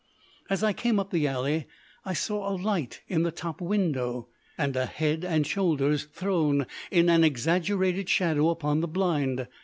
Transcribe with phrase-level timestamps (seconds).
[0.49, 1.67] As I came up the alley
[2.05, 7.07] I saw a light in the top window, and a head and shoulders thrown in
[7.07, 9.45] an exaggerated shadow upon the blind.